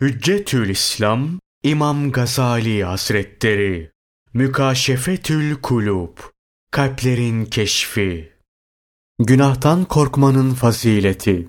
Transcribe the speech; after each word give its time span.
Hüccetül 0.00 0.68
İslam 0.68 1.28
İmam 1.62 2.12
Gazali 2.12 2.84
Hazretleri 2.84 3.90
Mükaşefetül 4.34 5.54
Kulub 5.54 6.18
Kalplerin 6.70 7.44
Keşfi 7.44 8.32
Günahtan 9.18 9.84
korkmanın 9.84 10.54
fazileti 10.54 11.48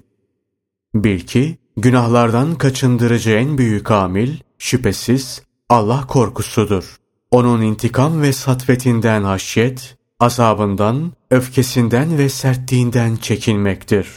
Bil 0.96 1.20
ki 1.20 1.58
günahlardan 1.78 2.56
kaçındırıcı 2.56 3.32
en 3.32 3.58
büyük 3.58 3.92
amil 3.92 4.38
şüphesiz 4.58 5.42
Allah 5.70 6.08
korkusudur. 6.08 6.96
Onun 7.32 7.62
intikam 7.62 8.22
ve 8.22 8.34
satvetinden 8.34 9.24
haşyet, 9.24 9.98
azabından, 10.20 11.12
öfkesinden 11.32 12.18
ve 12.18 12.30
sertliğinden 12.30 13.16
çekinmektir. 13.16 14.08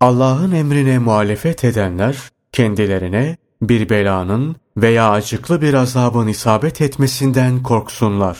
Allah'ın 0.00 0.52
emrine 0.52 0.98
muhalefet 0.98 1.64
edenler 1.64 2.16
kendilerine 2.52 3.36
bir 3.68 3.88
belanın 3.88 4.56
veya 4.76 5.10
acıklı 5.10 5.62
bir 5.62 5.74
azabın 5.74 6.26
isabet 6.26 6.80
etmesinden 6.80 7.62
korksunlar. 7.62 8.38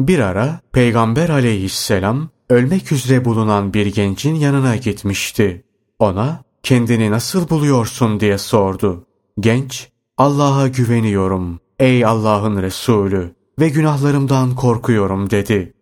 Bir 0.00 0.18
ara 0.18 0.60
Peygamber 0.72 1.28
aleyhisselam 1.28 2.28
ölmek 2.50 2.92
üzere 2.92 3.24
bulunan 3.24 3.74
bir 3.74 3.86
gencin 3.86 4.34
yanına 4.34 4.76
gitmişti. 4.76 5.64
Ona 5.98 6.42
kendini 6.62 7.10
nasıl 7.10 7.48
buluyorsun 7.48 8.20
diye 8.20 8.38
sordu. 8.38 9.06
Genç, 9.40 9.88
Allah'a 10.18 10.68
güveniyorum 10.68 11.60
ey 11.78 12.04
Allah'ın 12.04 12.62
Resulü 12.62 13.34
ve 13.60 13.68
günahlarımdan 13.68 14.54
korkuyorum 14.54 15.30
dedi. 15.30 15.72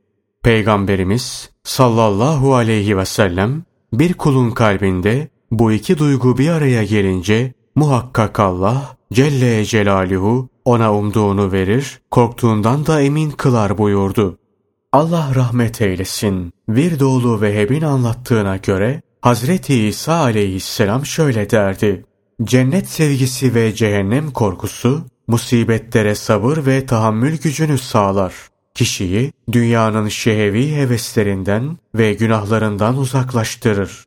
Peygamberimiz 0.43 1.51
sallallahu 1.65 2.55
aleyhi 2.55 2.97
ve 2.97 3.05
sellem 3.05 3.63
bir 3.93 4.15
kulun 4.15 4.51
kalbinde 4.51 5.29
bu 5.51 5.73
iki 5.73 5.99
duygu 5.99 6.39
bir 6.39 6.49
araya 6.49 6.85
gelince 6.85 7.55
Muhakkak 7.75 8.41
Allah 8.41 8.97
Celle 9.13 9.65
Celaluhu 9.65 10.49
ona 10.65 10.95
umduğunu 10.95 11.53
verir, 11.53 12.01
korktuğundan 12.11 12.87
da 12.87 13.03
emin 13.03 13.31
kılar 13.31 13.79
buyurdu. 13.79 14.39
Allah 14.93 15.33
rahmet 15.35 15.81
eylesin. 15.81 16.53
Virdoğlu 16.69 17.41
Veheb'in 17.41 17.83
anlattığına 17.83 18.57
göre 18.57 19.03
Hazreti 19.21 19.87
İsa 19.87 20.15
aleyhisselam 20.15 21.07
şöyle 21.07 21.51
derdi. 21.51 22.05
Cennet 22.45 22.89
sevgisi 22.89 23.55
ve 23.55 23.75
cehennem 23.75 24.31
korkusu 24.31 25.05
musibetlere 25.29 26.15
sabır 26.15 26.67
ve 26.67 26.87
tahammül 26.87 27.39
gücünü 27.39 27.79
sağlar. 27.79 28.35
Kişiyi 28.75 29.33
dünyanın 29.53 30.09
şehevi 30.09 30.75
heveslerinden 30.75 31.79
ve 31.95 32.15
günahlarından 32.15 32.97
uzaklaştırır. 32.97 34.05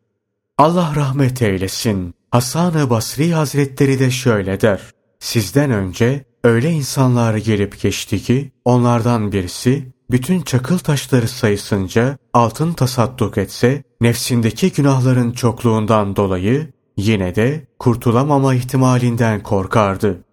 Allah 0.58 0.94
rahmet 0.96 1.42
eylesin. 1.42 2.14
Hasan-ı 2.34 2.90
Basri 2.90 3.34
Hazretleri 3.34 4.00
de 4.00 4.12
şöyle 4.12 4.62
der. 4.62 4.82
Sizden 5.20 5.72
önce 5.72 6.26
öyle 6.44 6.72
insanlar 6.72 7.36
gelip 7.36 7.82
geçti 7.82 8.24
ki 8.24 8.52
onlardan 8.66 9.32
birisi 9.32 9.94
bütün 10.12 10.42
çakıl 10.42 10.78
taşları 10.78 11.28
sayısınca 11.28 12.18
altın 12.34 12.74
tasadduk 12.74 13.38
etse 13.38 13.84
nefsindeki 14.02 14.72
günahların 14.72 15.32
çokluğundan 15.32 16.16
dolayı 16.16 16.74
yine 16.98 17.36
de 17.36 17.68
kurtulamama 17.80 18.56
ihtimalinden 18.56 19.44
korkardı. 19.44 20.24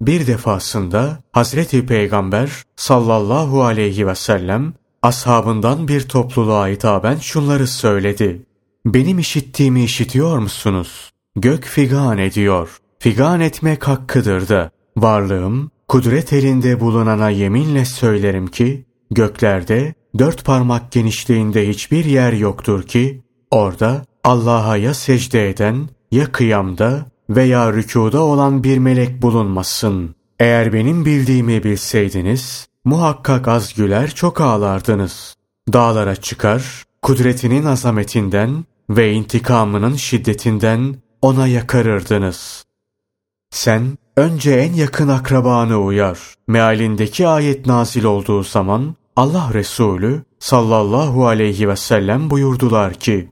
Bir 0.00 0.26
defasında 0.26 1.18
Hazreti 1.32 1.86
Peygamber 1.86 2.50
sallallahu 2.76 3.64
aleyhi 3.64 4.06
ve 4.06 4.14
sellem 4.14 4.74
ashabından 5.02 5.88
bir 5.88 6.08
topluluğa 6.08 6.68
hitaben 6.68 7.16
şunları 7.16 7.66
söyledi. 7.66 8.42
Benim 8.86 9.18
işittiğimi 9.18 9.84
işitiyor 9.84 10.38
musunuz? 10.38 11.13
Gök 11.36 11.64
figan 11.64 12.18
ediyor. 12.18 12.78
Figan 12.98 13.40
etmek 13.40 13.88
hakkıdır 13.88 14.48
da. 14.48 14.70
Varlığım, 14.96 15.70
kudret 15.88 16.32
elinde 16.32 16.80
bulunana 16.80 17.30
yeminle 17.30 17.84
söylerim 17.84 18.46
ki, 18.46 18.86
göklerde 19.10 19.94
dört 20.18 20.44
parmak 20.44 20.92
genişliğinde 20.92 21.68
hiçbir 21.68 22.04
yer 22.04 22.32
yoktur 22.32 22.82
ki, 22.82 23.22
orada 23.50 24.04
Allah'a 24.24 24.76
ya 24.76 24.94
secde 24.94 25.50
eden, 25.50 25.88
ya 26.10 26.32
kıyamda 26.32 27.06
veya 27.30 27.72
rükuda 27.72 28.22
olan 28.22 28.64
bir 28.64 28.78
melek 28.78 29.22
bulunmasın. 29.22 30.14
Eğer 30.40 30.72
benim 30.72 31.04
bildiğimi 31.04 31.64
bilseydiniz, 31.64 32.68
muhakkak 32.84 33.48
az 33.48 33.74
güler 33.74 34.10
çok 34.10 34.40
ağlardınız. 34.40 35.34
Dağlara 35.72 36.16
çıkar, 36.16 36.84
kudretinin 37.02 37.64
azametinden 37.64 38.64
ve 38.90 39.12
intikamının 39.12 39.96
şiddetinden 39.96 41.03
ona 41.24 41.46
yakarırdınız. 41.46 42.64
Sen 43.50 43.98
önce 44.16 44.50
en 44.50 44.72
yakın 44.72 45.08
akrabanı 45.08 45.76
uyar. 45.76 46.18
Mealindeki 46.48 47.28
ayet 47.28 47.66
nazil 47.66 48.04
olduğu 48.04 48.42
zaman 48.42 48.94
Allah 49.16 49.50
Resulü 49.54 50.22
sallallahu 50.38 51.26
aleyhi 51.26 51.68
ve 51.68 51.76
sellem 51.76 52.30
buyurdular 52.30 52.94
ki 52.94 53.30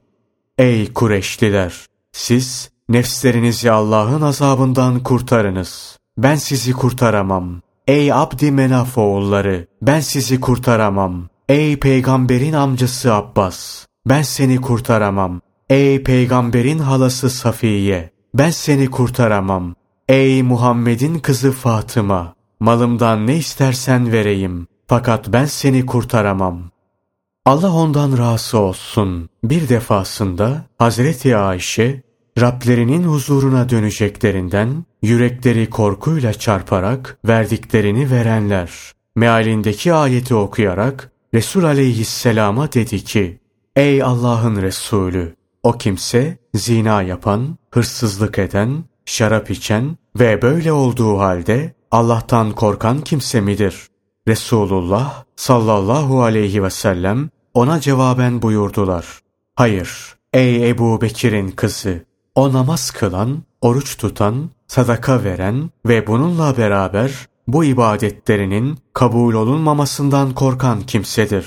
Ey 0.57 0.93
Kureşliler! 0.93 1.73
Siz 2.11 2.69
nefslerinizi 2.89 3.71
Allah'ın 3.71 4.21
azabından 4.21 5.03
kurtarınız. 5.03 5.97
Ben 6.17 6.35
sizi 6.35 6.71
kurtaramam. 6.71 7.61
Ey 7.87 8.13
Abdi 8.13 8.51
Menaf 8.51 8.97
oğulları! 8.97 9.67
Ben 9.81 9.99
sizi 9.99 10.39
kurtaramam. 10.39 11.29
Ey 11.49 11.79
peygamberin 11.79 12.53
amcası 12.53 13.13
Abbas! 13.13 13.85
Ben 14.05 14.21
seni 14.21 14.61
kurtaramam. 14.61 15.41
Ey 15.69 16.03
peygamberin 16.03 16.79
halası 16.79 17.29
Safiye, 17.29 18.09
ben 18.33 18.49
seni 18.49 18.91
kurtaramam. 18.91 19.75
Ey 20.09 20.43
Muhammed'in 20.43 21.19
kızı 21.19 21.51
Fatıma, 21.51 22.35
malımdan 22.59 23.27
ne 23.27 23.37
istersen 23.37 24.11
vereyim. 24.11 24.67
Fakat 24.87 25.27
ben 25.27 25.45
seni 25.45 25.85
kurtaramam. 25.85 26.71
Allah 27.45 27.73
ondan 27.73 28.17
razı 28.17 28.57
olsun. 28.57 29.29
Bir 29.43 29.69
defasında 29.69 30.65
Hazreti 30.77 31.37
Ayşe, 31.37 32.01
Rablerinin 32.41 33.03
huzuruna 33.03 33.69
döneceklerinden, 33.69 34.85
yürekleri 35.01 35.69
korkuyla 35.69 36.33
çarparak 36.33 37.17
verdiklerini 37.27 38.11
verenler, 38.11 38.71
mealindeki 39.15 39.93
ayeti 39.93 40.35
okuyarak 40.35 41.11
Resul 41.33 41.63
aleyhisselama 41.63 42.73
dedi 42.73 43.03
ki, 43.03 43.39
Ey 43.75 44.03
Allah'ın 44.03 44.61
Resulü! 44.61 45.35
O 45.63 45.71
kimse 45.71 46.37
zina 46.53 47.01
yapan, 47.01 47.57
hırsızlık 47.71 48.39
eden, 48.39 48.83
şarap 49.05 49.51
içen 49.51 49.97
ve 50.19 50.41
böyle 50.41 50.71
olduğu 50.71 51.19
halde 51.19 51.73
Allah'tan 51.91 52.51
korkan 52.51 53.01
kimse 53.01 53.41
midir? 53.41 53.87
Resulullah 54.27 55.23
sallallahu 55.35 56.23
aleyhi 56.23 56.63
ve 56.63 56.69
sellem 56.69 57.29
ona 57.53 57.79
cevaben 57.79 58.41
buyurdular. 58.41 59.19
Hayır, 59.55 60.15
ey 60.33 60.69
Ebu 60.69 61.01
Bekir'in 61.01 61.51
kızı, 61.51 62.05
o 62.35 62.53
namaz 62.53 62.91
kılan, 62.91 63.43
oruç 63.61 63.97
tutan, 63.97 64.49
sadaka 64.67 65.23
veren 65.23 65.69
ve 65.85 66.07
bununla 66.07 66.57
beraber 66.57 67.27
bu 67.47 67.63
ibadetlerinin 67.63 68.77
kabul 68.93 69.33
olunmamasından 69.33 70.33
korkan 70.33 70.81
kimsedir. 70.81 71.45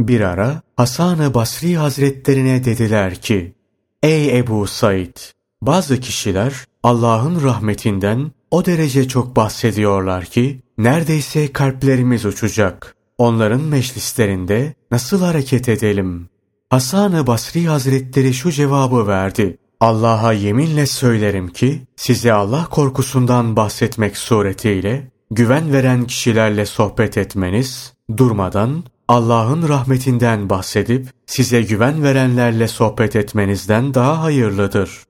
Bir 0.00 0.20
ara 0.20 0.62
Hasan-ı 0.76 1.34
Basri 1.34 1.76
Hazretlerine 1.76 2.64
dediler 2.64 3.14
ki, 3.14 3.54
Ey 4.02 4.38
Ebu 4.38 4.66
Said! 4.66 5.16
Bazı 5.62 6.00
kişiler 6.00 6.54
Allah'ın 6.82 7.42
rahmetinden 7.42 8.32
o 8.50 8.64
derece 8.64 9.08
çok 9.08 9.36
bahsediyorlar 9.36 10.24
ki 10.24 10.62
neredeyse 10.78 11.52
kalplerimiz 11.52 12.24
uçacak. 12.24 12.96
Onların 13.18 13.60
meclislerinde 13.60 14.74
nasıl 14.90 15.22
hareket 15.22 15.68
edelim? 15.68 16.28
Hasan-ı 16.70 17.26
Basri 17.26 17.66
Hazretleri 17.66 18.34
şu 18.34 18.50
cevabı 18.50 19.06
verdi. 19.06 19.58
Allah'a 19.80 20.32
yeminle 20.32 20.86
söylerim 20.86 21.48
ki 21.48 21.82
size 21.96 22.32
Allah 22.32 22.66
korkusundan 22.70 23.56
bahsetmek 23.56 24.16
suretiyle 24.16 25.10
güven 25.30 25.72
veren 25.72 26.04
kişilerle 26.04 26.66
sohbet 26.66 27.18
etmeniz, 27.18 27.92
durmadan 28.16 28.84
Allah'ın 29.08 29.68
rahmetinden 29.68 30.50
bahsedip 30.50 31.06
size 31.26 31.62
güven 31.62 32.02
verenlerle 32.02 32.68
sohbet 32.68 33.16
etmenizden 33.16 33.94
daha 33.94 34.22
hayırlıdır. 34.22 35.02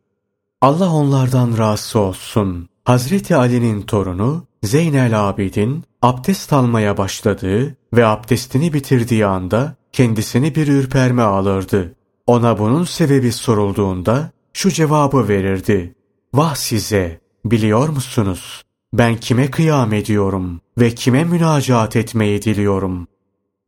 Allah 0.61 0.93
onlardan 0.93 1.58
razı 1.58 1.99
olsun. 1.99 2.69
Hazreti 2.85 3.37
Ali'nin 3.37 3.82
torunu 3.82 4.44
Zeynel 4.62 5.29
Abidin 5.29 5.85
abdest 6.02 6.52
almaya 6.52 6.96
başladığı 6.96 7.76
ve 7.94 8.06
abdestini 8.06 8.73
bitirdiği 8.73 9.26
anda 9.26 9.76
kendisini 9.93 10.55
bir 10.55 10.69
ürperme 10.69 11.23
alırdı. 11.23 11.94
Ona 12.26 12.58
bunun 12.58 12.85
sebebi 12.85 13.32
sorulduğunda 13.32 14.31
şu 14.52 14.70
cevabı 14.70 15.29
verirdi. 15.29 15.94
Vah 16.35 16.55
size! 16.55 17.20
Biliyor 17.44 17.88
musunuz? 17.88 18.62
Ben 18.93 19.17
kime 19.17 19.50
kıyam 19.50 19.93
ediyorum 19.93 20.61
ve 20.79 20.94
kime 20.94 21.25
münacat 21.25 21.96
etmeyi 21.96 22.43
diliyorum? 22.43 23.06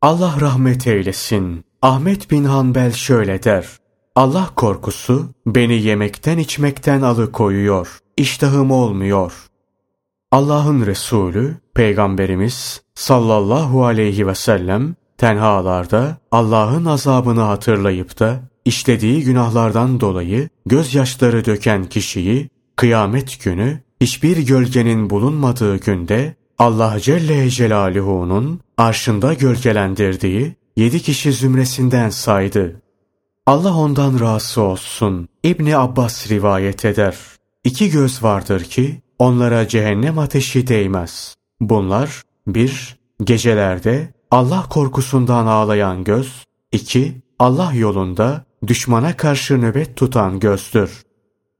Allah 0.01 0.35
rahmet 0.41 0.87
eylesin. 0.87 1.63
Ahmet 1.81 2.31
bin 2.31 2.43
Hanbel 2.43 2.91
şöyle 2.91 3.43
der. 3.43 3.67
Allah 4.15 4.49
korkusu 4.55 5.29
beni 5.45 5.81
yemekten 5.81 6.37
içmekten 6.37 7.01
alıkoyuyor. 7.01 7.99
iştahım 8.17 8.71
olmuyor. 8.71 9.33
Allah'ın 10.31 10.85
Resulü, 10.85 11.57
Peygamberimiz 11.75 12.81
sallallahu 12.95 13.85
aleyhi 13.85 14.27
ve 14.27 14.35
sellem 14.35 14.95
tenhalarda 15.17 16.17
Allah'ın 16.31 16.85
azabını 16.85 17.41
hatırlayıp 17.41 18.19
da 18.19 18.39
işlediği 18.65 19.23
günahlardan 19.23 19.99
dolayı 19.99 20.49
gözyaşları 20.65 21.45
döken 21.45 21.85
kişiyi 21.85 22.49
kıyamet 22.75 23.43
günü 23.43 23.79
hiçbir 24.01 24.37
gölgenin 24.37 25.09
bulunmadığı 25.09 25.77
günde 25.77 26.35
Allah 26.59 26.99
Celle 26.99 27.49
Celaluhu'nun 27.49 28.59
arşında 28.77 29.33
gölgelendirdiği 29.33 30.55
yedi 30.75 31.01
kişi 31.01 31.33
zümresinden 31.33 32.09
saydı. 32.09 32.81
Allah 33.45 33.77
ondan 33.77 34.19
razı 34.19 34.61
olsun. 34.61 35.27
İbni 35.43 35.77
Abbas 35.77 36.29
rivayet 36.29 36.85
eder. 36.85 37.17
İki 37.63 37.89
göz 37.89 38.23
vardır 38.23 38.63
ki 38.63 39.01
onlara 39.19 39.67
cehennem 39.67 40.19
ateşi 40.19 40.67
değmez. 40.67 41.35
Bunlar 41.61 42.21
bir, 42.47 42.97
Gecelerde 43.23 44.13
Allah 44.31 44.65
korkusundan 44.69 45.45
ağlayan 45.47 46.03
göz. 46.03 46.43
iki, 46.71 47.21
Allah 47.39 47.73
yolunda 47.73 48.45
düşmana 48.67 49.17
karşı 49.17 49.61
nöbet 49.61 49.95
tutan 49.95 50.39
gözdür. 50.39 51.03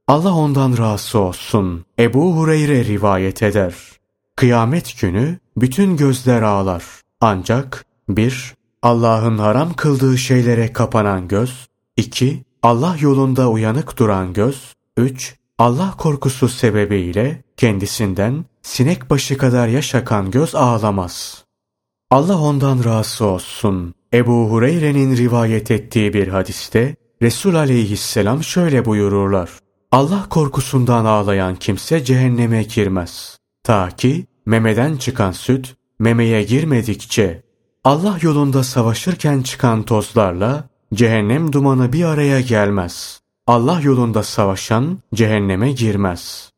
Allah 0.08 0.34
ondan 0.34 0.78
razı 0.78 1.20
olsun. 1.20 1.86
Ebu 2.00 2.36
Hureyre 2.36 2.86
rivayet 2.86 3.44
eder. 3.44 3.97
Kıyamet 4.38 5.02
günü 5.02 5.40
bütün 5.58 5.98
gözler 5.98 6.42
ağlar. 6.42 6.84
Ancak 7.22 7.86
bir, 8.10 8.54
Allah'ın 8.82 9.38
haram 9.38 9.74
kıldığı 9.74 10.18
şeylere 10.18 10.74
kapanan 10.74 11.28
göz, 11.28 11.68
2. 11.98 12.44
Allah 12.64 12.96
yolunda 13.00 13.50
uyanık 13.50 14.00
duran 14.00 14.34
göz, 14.34 14.74
3. 14.98 15.36
Allah 15.58 15.94
korkusu 15.98 16.50
sebebiyle 16.50 17.44
kendisinden 17.58 18.46
sinek 18.62 19.10
başı 19.10 19.38
kadar 19.38 19.68
yaş 19.68 19.96
akan 19.96 20.32
göz 20.32 20.56
ağlamaz. 20.56 21.44
Allah 22.12 22.40
ondan 22.40 22.84
razı 22.84 23.26
olsun. 23.26 23.94
Ebu 24.14 24.50
Hureyre'nin 24.50 25.18
rivayet 25.18 25.72
ettiği 25.72 26.14
bir 26.14 26.28
hadiste 26.28 26.96
Resul 27.22 27.56
aleyhisselam 27.56 28.44
şöyle 28.44 28.86
buyururlar. 28.86 29.50
Allah 29.92 30.26
korkusundan 30.30 31.06
ağlayan 31.06 31.56
kimse 31.56 32.04
cehenneme 32.04 32.64
girmez. 32.64 33.37
Ta 33.68 33.90
ki 33.90 34.26
memeden 34.46 34.98
çıkan 34.98 35.32
süt 35.32 35.76
memeye 36.00 36.44
girmedikçe 36.44 37.44
Allah 37.84 38.18
yolunda 38.22 38.64
savaşırken 38.64 39.42
çıkan 39.42 39.84
tozlarla 39.84 40.64
cehennem 40.94 41.54
dumanı 41.54 41.94
bir 41.94 42.04
araya 42.04 42.42
gelmez. 42.42 43.22
Allah 43.48 43.82
yolunda 43.82 44.24
savaşan 44.24 44.98
cehenneme 45.14 45.72
girmez. 45.72 46.52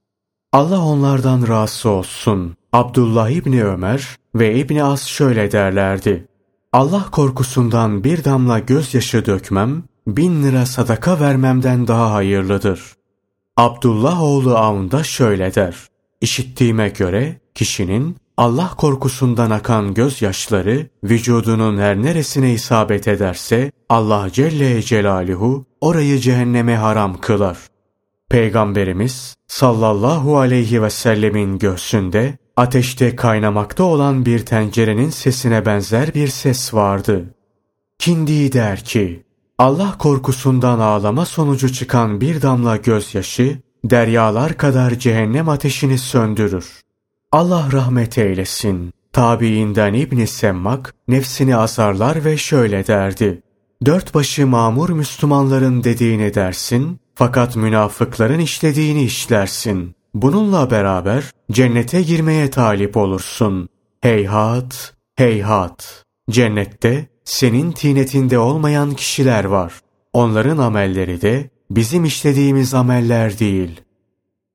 Allah 0.53 0.81
onlardan 0.85 1.47
razı 1.47 1.89
olsun. 1.89 2.55
Abdullah 2.73 3.29
İbni 3.29 3.63
Ömer 3.63 4.17
ve 4.35 4.55
İbni 4.55 4.83
As 4.83 5.05
şöyle 5.05 5.51
derlerdi. 5.51 6.27
Allah 6.73 7.05
korkusundan 7.11 8.03
bir 8.03 8.23
damla 8.23 8.59
gözyaşı 8.59 9.25
dökmem, 9.25 9.83
bin 10.07 10.43
lira 10.43 10.65
sadaka 10.65 11.19
vermemden 11.19 11.87
daha 11.87 12.13
hayırlıdır. 12.13 12.93
Abdullah 13.57 14.23
oğlu 14.23 14.57
Avn 14.57 14.91
da 14.91 15.03
şöyle 15.03 15.55
der. 15.55 15.88
İşittiğime 16.21 16.89
göre 16.89 17.39
kişinin 17.55 18.17
Allah 18.37 18.73
korkusundan 18.77 19.51
akan 19.51 19.93
gözyaşları 19.93 20.87
vücudunun 21.03 21.77
her 21.77 22.01
neresine 22.01 22.53
isabet 22.53 23.07
ederse 23.07 23.71
Allah 23.89 24.29
Celle 24.31 24.81
Celaluhu 24.81 25.65
orayı 25.81 26.19
cehenneme 26.19 26.75
haram 26.75 27.17
kılar. 27.21 27.57
Peygamberimiz 28.29 29.35
sallallahu 29.47 30.37
aleyhi 30.37 30.83
ve 30.83 30.89
sellemin 30.89 31.57
göğsünde 31.57 32.37
ateşte 32.57 33.15
kaynamakta 33.15 33.83
olan 33.83 34.25
bir 34.25 34.45
tencerenin 34.45 35.09
sesine 35.09 35.65
benzer 35.65 36.13
bir 36.13 36.27
ses 36.27 36.73
vardı. 36.73 37.35
Kindi 37.99 38.53
der 38.53 38.83
ki, 38.83 39.23
Allah 39.57 39.95
korkusundan 39.99 40.79
ağlama 40.79 41.25
sonucu 41.25 41.73
çıkan 41.73 42.21
bir 42.21 42.41
damla 42.41 42.77
gözyaşı, 42.77 43.59
deryalar 43.83 44.53
kadar 44.53 44.99
cehennem 44.99 45.49
ateşini 45.49 45.97
söndürür. 45.97 46.81
Allah 47.31 47.69
rahmet 47.71 48.17
eylesin. 48.17 48.93
Tabiinden 49.13 49.93
İbn 49.93 50.25
Semmak 50.25 50.93
nefsini 51.07 51.55
azarlar 51.55 52.25
ve 52.25 52.37
şöyle 52.37 52.87
derdi. 52.87 53.41
Dört 53.85 54.13
başı 54.13 54.47
mamur 54.47 54.89
Müslümanların 54.89 55.83
dediğini 55.83 56.33
dersin, 56.33 56.99
fakat 57.15 57.55
münafıkların 57.55 58.39
işlediğini 58.39 59.03
işlersin. 59.03 59.95
Bununla 60.13 60.71
beraber 60.71 61.23
cennete 61.51 62.01
girmeye 62.01 62.49
talip 62.49 62.97
olursun. 62.97 63.69
Heyhat, 64.01 64.93
heyhat. 65.15 66.05
Cennette 66.29 67.07
senin 67.25 67.71
tinetinde 67.71 68.39
olmayan 68.39 68.93
kişiler 68.93 69.43
var. 69.43 69.73
Onların 70.13 70.57
amelleri 70.57 71.21
de 71.21 71.49
bizim 71.71 72.05
işlediğimiz 72.05 72.73
ameller 72.73 73.39
değil. 73.39 73.81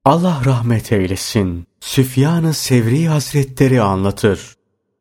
Allah 0.05 0.43
rahmet 0.45 0.93
eylesin. 0.93 1.67
Süfyan-ı 1.81 2.55
Sevri 2.55 3.07
Hazretleri 3.09 3.83
anlatır. 3.83 4.55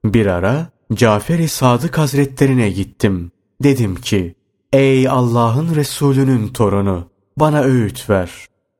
Bir 0.05 0.25
ara 0.25 0.67
Cafer-i 0.93 1.47
Sadık 1.47 1.97
Hazretlerine 1.97 2.69
gittim. 2.69 3.31
Dedim 3.63 3.95
ki, 3.95 4.35
ey 4.73 5.07
Allah'ın 5.07 5.75
Resulünün 5.75 6.47
torunu, 6.47 7.09
bana 7.37 7.61
öğüt 7.61 8.09
ver. 8.09 8.31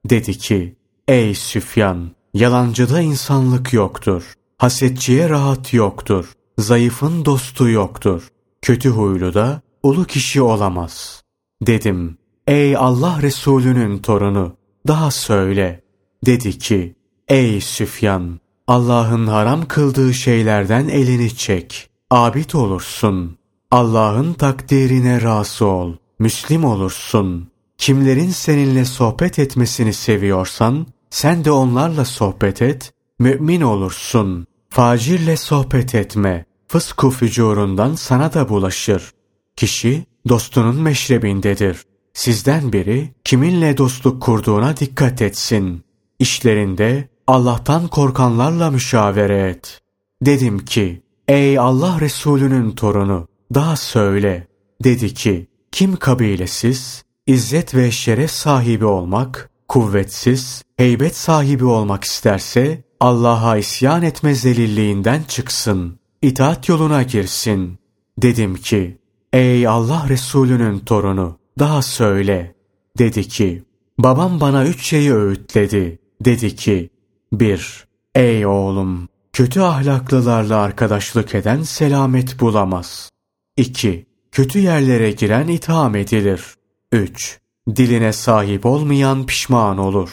Dedi 0.06 0.38
ki, 0.38 0.76
ey 1.08 1.36
Süfyan, 1.36 2.12
yalancıda 2.34 3.02
insanlık 3.02 3.74
yoktur. 3.74 4.34
Hasetçiye 4.58 5.30
rahat 5.30 5.74
yoktur. 5.74 6.34
Zayıfın 6.58 7.26
dostu 7.26 7.70
yoktur. 7.70 8.28
Kötü 8.62 8.90
huylu 8.90 9.34
da 9.34 9.62
ulu 9.84 10.06
kişi 10.06 10.42
olamaz. 10.42 11.24
Dedim, 11.62 12.18
ey 12.48 12.78
Allah 12.78 13.20
Resulünün 13.22 13.98
torunu, 13.98 14.56
daha 14.88 15.12
söyle. 15.12 15.84
Dedi 16.26 16.58
ki, 16.58 16.96
ey 17.28 17.62
Süfyan, 17.62 18.40
Allah'ın 18.68 19.28
haram 19.28 19.66
kıldığı 19.66 20.14
şeylerden 20.14 20.88
elini 20.88 21.36
çek. 21.36 21.90
Abid 22.10 22.52
olursun. 22.52 23.38
Allah'ın 23.72 24.34
takdirine 24.34 25.22
razı 25.22 25.66
ol. 25.66 25.94
Müslim 26.20 26.66
olursun. 26.66 27.48
Kimlerin 27.78 28.30
seninle 28.30 28.86
sohbet 28.86 29.40
etmesini 29.40 29.94
seviyorsan, 29.94 30.88
sen 31.10 31.46
de 31.46 31.52
onlarla 31.52 32.06
sohbet 32.06 32.62
et, 32.62 32.94
mümin 33.20 33.62
olursun. 33.62 34.48
Facirle 34.70 35.38
sohbet 35.38 35.96
etme. 35.96 36.46
Fısku 36.68 37.10
fücurundan 37.10 37.96
sana 37.96 38.34
da 38.34 38.50
bulaşır. 38.50 39.12
Kişi 39.56 40.06
dostunun 40.30 40.82
meşrebindedir. 40.82 41.78
Sizden 42.14 42.74
biri 42.74 43.14
kiminle 43.24 43.78
dostluk 43.78 44.22
kurduğuna 44.22 44.78
dikkat 44.78 45.22
etsin. 45.22 45.84
İşlerinde 46.20 47.10
Allah'tan 47.28 47.88
korkanlarla 47.88 48.72
müşavere 48.72 49.50
et. 49.50 49.82
Dedim 50.22 50.60
ki, 50.60 51.02
ey 51.28 51.60
Allah 51.60 51.98
Resulü'nün 52.02 52.72
torunu, 52.72 53.28
daha 53.54 53.76
söyle. 53.76 54.48
Dedi 54.84 55.14
ki, 55.14 55.48
kim 55.72 55.96
kabilesiz, 55.96 57.04
izzet 57.28 57.76
ve 57.76 57.92
şeref 57.92 58.32
sahibi 58.32 58.86
olmak, 58.86 59.50
kuvvetsiz, 59.68 60.64
heybet 60.78 61.16
sahibi 61.16 61.66
olmak 61.66 62.04
isterse, 62.04 62.84
Allah'a 63.00 63.58
isyan 63.58 64.04
etme 64.04 64.36
zelilliğinden 64.36 65.24
çıksın, 65.24 66.00
itaat 66.22 66.70
yoluna 66.70 67.04
girsin. 67.04 67.80
Dedim 68.18 68.56
ki, 68.56 68.98
ey 69.34 69.68
Allah 69.68 70.06
Resulü'nün 70.10 70.80
torunu, 70.80 71.38
daha 71.60 71.82
söyle. 71.82 72.56
Dedi 72.98 73.28
ki, 73.28 73.64
babam 73.98 74.40
bana 74.40 74.66
üç 74.66 74.86
şeyi 74.86 75.14
öğütledi. 75.14 76.00
Dedi 76.22 76.56
ki, 76.56 76.90
1. 77.34 77.88
Ey 78.16 78.46
oğlum! 78.46 79.10
Kötü 79.34 79.62
ahlaklılarla 79.62 80.58
arkadaşlık 80.58 81.36
eden 81.36 81.64
selamet 81.64 82.40
bulamaz. 82.40 83.10
2. 83.58 84.06
Kötü 84.32 84.60
yerlere 84.60 85.12
giren 85.12 85.48
itham 85.48 85.96
edilir. 85.96 86.44
3. 86.92 87.40
Diline 87.76 88.14
sahip 88.14 88.66
olmayan 88.66 89.26
pişman 89.26 89.78
olur. 89.78 90.10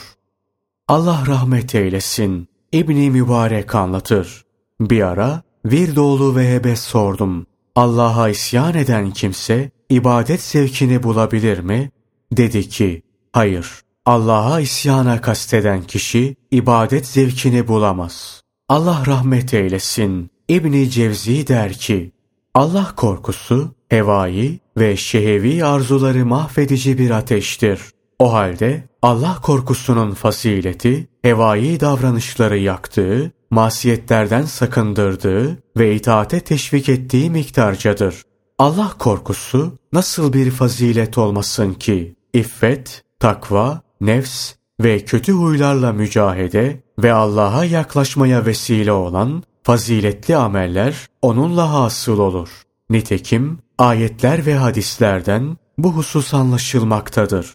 Allah 0.88 1.24
rahmet 1.26 1.74
eylesin. 1.74 2.48
İbni 2.72 3.10
Mübarek 3.10 3.74
anlatır. 3.74 4.44
Bir 4.80 5.02
ara 5.02 5.42
Virdoğlu 5.64 6.36
ve 6.36 6.54
Hebe 6.54 6.76
sordum. 6.76 7.46
Allah'a 7.74 8.28
isyan 8.28 8.74
eden 8.74 9.10
kimse 9.10 9.70
ibadet 9.90 10.42
zevkini 10.42 11.02
bulabilir 11.02 11.58
mi? 11.58 11.90
Dedi 12.32 12.68
ki, 12.68 13.02
hayır. 13.32 13.70
Allah'a 14.06 14.60
isyana 14.60 15.20
kasteden 15.20 15.82
kişi 15.82 16.36
ibadet 16.50 17.06
zevkini 17.06 17.68
bulamaz. 17.68 18.42
Allah 18.68 19.02
rahmet 19.06 19.54
eylesin. 19.54 20.30
İbni 20.48 20.90
Cevzi 20.90 21.46
der 21.46 21.72
ki, 21.72 22.12
Allah 22.54 22.92
korkusu, 22.96 23.74
hevai 23.88 24.60
ve 24.78 24.96
şehevi 24.96 25.64
arzuları 25.64 26.26
mahvedici 26.26 26.98
bir 26.98 27.10
ateştir. 27.10 27.80
O 28.18 28.32
halde 28.32 28.88
Allah 29.02 29.38
korkusunun 29.42 30.14
fazileti, 30.14 31.08
hevai 31.22 31.80
davranışları 31.80 32.58
yaktığı, 32.58 33.32
masiyetlerden 33.50 34.42
sakındırdığı 34.42 35.58
ve 35.76 35.94
itaate 35.94 36.40
teşvik 36.40 36.88
ettiği 36.88 37.30
miktarcadır. 37.30 38.22
Allah 38.60 38.92
korkusu 38.98 39.78
nasıl 39.92 40.32
bir 40.32 40.50
fazilet 40.50 41.18
olmasın 41.18 41.74
ki? 41.74 42.14
İffet, 42.32 43.02
takva, 43.20 43.80
nefs 44.00 44.54
ve 44.80 45.04
kötü 45.04 45.32
huylarla 45.32 45.92
mücahede 45.92 46.82
ve 46.98 47.12
Allah'a 47.12 47.64
yaklaşmaya 47.64 48.46
vesile 48.46 48.92
olan 48.92 49.42
faziletli 49.62 50.36
ameller 50.36 51.06
onunla 51.22 51.72
hasıl 51.72 52.18
olur. 52.18 52.48
Nitekim 52.90 53.58
ayetler 53.78 54.46
ve 54.46 54.54
hadislerden 54.54 55.56
bu 55.78 55.92
husus 55.92 56.34
anlaşılmaktadır. 56.34 57.54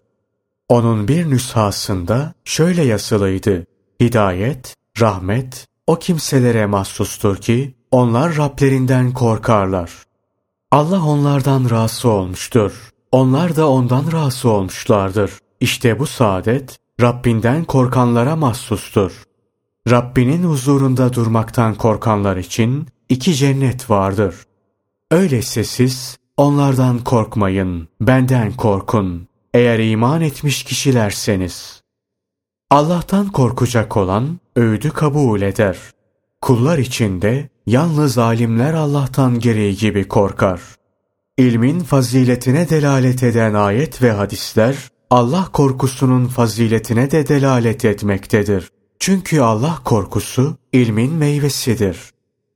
Onun 0.69 1.07
bir 1.07 1.29
nüshasında 1.29 2.33
şöyle 2.45 2.83
yazılıydı. 2.83 3.65
Hidayet, 4.01 4.75
rahmet 5.01 5.67
o 5.88 6.00
kimselere 6.00 6.65
mahsustur 6.65 7.38
ki 7.38 7.75
onlar 7.91 8.38
Rablerinden 8.38 9.13
korkarlar. 9.13 10.04
Allah 10.75 11.05
onlardan 11.05 11.70
razı 11.70 12.10
olmuştur. 12.10 12.89
Onlar 13.12 13.55
da 13.55 13.70
ondan 13.70 14.12
razı 14.12 14.50
olmuşlardır. 14.50 15.32
İşte 15.60 16.00
bu 16.00 16.05
saadet 16.05 16.77
Rabbinden 17.01 17.63
korkanlara 17.63 18.36
mahsustur. 18.36 19.24
Rabbinin 19.89 20.44
huzurunda 20.44 21.13
durmaktan 21.13 21.75
korkanlar 21.75 22.38
için 22.38 22.88
iki 23.10 23.36
cennet 23.36 23.89
vardır. 23.89 24.36
Öyleyse 25.12 25.63
siz 25.63 26.17
onlardan 26.38 27.03
korkmayın, 27.03 27.88
benden 28.01 28.53
korkun. 28.53 29.27
Eğer 29.53 29.79
iman 29.79 30.22
etmiş 30.22 30.63
kişilerseniz. 30.63 31.82
Allah'tan 32.70 33.27
korkacak 33.27 33.98
olan 33.98 34.39
öğüdü 34.55 34.89
kabul 34.89 35.41
eder. 35.41 35.77
Kullar 36.41 36.77
içinde 36.77 37.50
yalnız 37.67 38.17
alimler 38.17 38.74
Allah'tan 38.74 39.39
gereği 39.39 39.77
gibi 39.77 40.07
korkar. 40.07 40.62
İlmin 41.38 41.79
faziletine 41.79 42.69
delalet 42.69 43.24
eden 43.24 43.53
ayet 43.53 44.01
ve 44.01 44.12
hadisler 44.12 44.75
Allah 45.10 45.48
korkusunun 45.53 46.25
faziletine 46.27 47.12
de 47.12 47.27
delalet 47.27 47.86
etmektedir. 47.86 48.69
Çünkü 49.00 49.39
Allah 49.39 49.79
korkusu 49.86 50.57
ilmin 50.74 51.13
meyvesidir. 51.13 51.98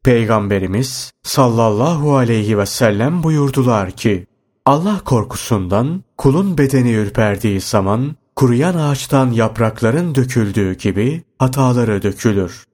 Peygamberimiz 0.04 1.12
sallallahu 1.24 2.16
aleyhi 2.16 2.58
ve 2.58 2.66
sellem 2.66 3.24
buyurdular 3.24 3.92
ki, 3.92 4.28
Allah 4.66 5.02
korkusundan 5.06 6.04
kulun 6.18 6.58
bedeni 6.58 6.92
ürperdiği 6.92 7.62
zaman 7.62 8.16
kuruyan 8.36 8.78
ağaçtan 8.78 9.32
yaprakların 9.32 10.16
döküldüğü 10.16 10.78
gibi 10.78 11.24
hataları 11.40 12.02
dökülür. 12.02 12.66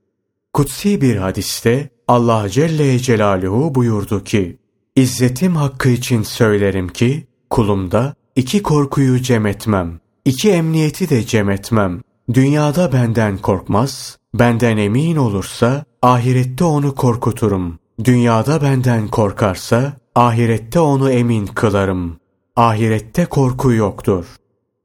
Kutsi 0.54 1.02
bir 1.02 1.16
hadiste 1.16 1.90
Allah 2.08 2.50
Celle 2.50 3.00
Celaluhu 3.00 3.76
buyurdu 3.76 4.24
ki, 4.24 4.58
İzzetim 4.96 5.56
hakkı 5.56 5.90
için 5.90 6.22
söylerim 6.24 6.88
ki, 6.88 7.28
kulumda 7.50 8.16
iki 8.36 8.64
korkuyu 8.64 9.22
cem 9.22 9.46
etmem, 9.46 10.00
iki 10.26 10.52
emniyeti 10.52 11.10
de 11.10 11.26
cem 11.26 11.50
etmem. 11.50 12.02
Dünyada 12.34 12.94
benden 12.94 13.38
korkmaz, 13.38 14.18
benden 14.34 14.78
emin 14.78 15.16
olursa 15.16 15.86
ahirette 16.02 16.64
onu 16.64 16.96
korkuturum. 16.96 17.80
Dünyada 18.04 18.62
benden 18.62 19.08
korkarsa 19.08 19.94
ahirette 20.16 20.80
onu 20.80 21.12
emin 21.12 21.46
kılarım. 21.46 22.18
Ahirette 22.56 23.26
korku 23.26 23.74
yoktur. 23.74 24.26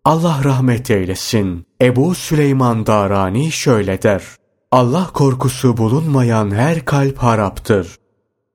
Allah 0.04 0.40
rahmet 0.44 0.90
eylesin. 0.90 1.66
Ebu 1.82 2.14
Süleyman 2.14 2.86
Darani 2.86 3.52
şöyle 3.52 4.02
der. 4.02 4.22
Allah 4.72 5.10
korkusu 5.14 5.76
bulunmayan 5.76 6.50
her 6.50 6.84
kalp 6.84 7.18
haraptır. 7.18 7.98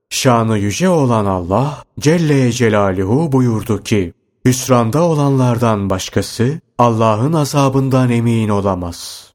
Şanı 0.10 0.58
yüce 0.58 0.90
olan 0.90 1.26
Allah 1.26 1.84
Celle 2.00 2.52
Celaluhu 2.52 3.32
buyurdu 3.32 3.84
ki, 3.84 4.14
Hüsranda 4.46 5.04
olanlardan 5.04 5.90
başkası 5.90 6.60
Allah'ın 6.78 7.34
azabından 7.34 8.12
emin 8.12 8.50
olamaz. 8.50 9.32